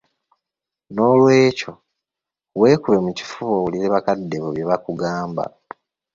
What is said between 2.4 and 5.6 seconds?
weekube mu kifuba owulire bakadde bo bye bakugamba.